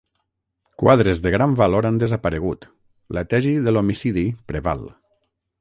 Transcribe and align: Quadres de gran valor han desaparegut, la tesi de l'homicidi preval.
Quadres 0.83 1.21
de 1.25 1.33
gran 1.35 1.53
valor 1.59 1.89
han 1.89 2.01
desaparegut, 2.05 2.69
la 3.19 3.27
tesi 3.35 3.55
de 3.69 3.77
l'homicidi 3.77 4.29
preval. 4.53 4.87